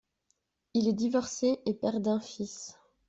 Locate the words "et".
1.67-1.75